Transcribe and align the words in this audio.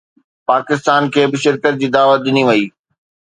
پاڪستان 0.49 1.01
کي 1.13 1.21
به 1.31 1.37
شرڪت 1.43 1.73
جي 1.81 1.87
دعوت 1.95 2.19
ڏني 2.25 2.43
وئي 2.47 2.63